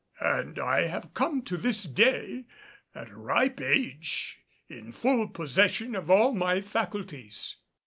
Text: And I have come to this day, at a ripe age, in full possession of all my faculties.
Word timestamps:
And 0.19 0.57
I 0.57 0.87
have 0.87 1.13
come 1.13 1.43
to 1.43 1.55
this 1.57 1.83
day, 1.83 2.45
at 2.95 3.09
a 3.11 3.15
ripe 3.15 3.61
age, 3.61 4.39
in 4.67 4.91
full 4.91 5.27
possession 5.27 5.93
of 5.93 6.09
all 6.09 6.33
my 6.33 6.59
faculties. 6.59 7.57